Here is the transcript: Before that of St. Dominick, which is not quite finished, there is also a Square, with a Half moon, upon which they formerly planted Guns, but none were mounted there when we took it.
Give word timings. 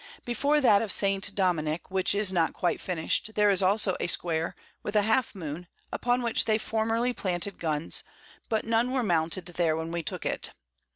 Before 0.25 0.59
that 0.59 0.81
of 0.81 0.91
St. 0.91 1.35
Dominick, 1.35 1.91
which 1.91 2.15
is 2.15 2.33
not 2.33 2.53
quite 2.53 2.81
finished, 2.81 3.35
there 3.35 3.51
is 3.51 3.61
also 3.61 3.95
a 3.99 4.07
Square, 4.07 4.55
with 4.81 4.95
a 4.95 5.03
Half 5.03 5.35
moon, 5.35 5.67
upon 5.91 6.23
which 6.23 6.45
they 6.45 6.57
formerly 6.57 7.13
planted 7.13 7.59
Guns, 7.59 8.03
but 8.49 8.65
none 8.65 8.91
were 8.91 9.03
mounted 9.03 9.45
there 9.45 9.75
when 9.77 9.91
we 9.91 10.01
took 10.01 10.25
it. 10.25 10.53